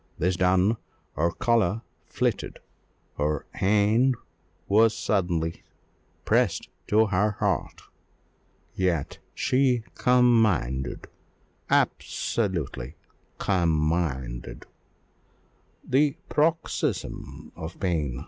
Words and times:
This 0.17 0.35
done, 0.35 0.77
her 1.15 1.29
colour 1.29 1.83
flitted 2.07 2.57
her 3.19 3.45
hand 3.51 4.15
was 4.67 4.97
suddenly 4.97 5.61
pressed 6.25 6.69
to 6.87 7.05
her 7.05 7.33
heart; 7.39 7.83
yet 8.73 9.19
she 9.35 9.83
commanded 9.93 11.07
absolutely 11.69 12.95
commanded, 13.37 14.65
the 15.87 16.17
paroxysm 16.29 17.51
of 17.55 17.79
pain. 17.79 18.19